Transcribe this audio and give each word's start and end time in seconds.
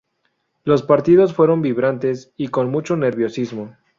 Los 0.63 0.81
partidos 0.81 1.35
fueron 1.35 1.61
vibrantes 1.61 2.31
y 2.35 2.47
con 2.47 2.71
mucho 2.71 2.97
nerviosismo. 2.97 3.77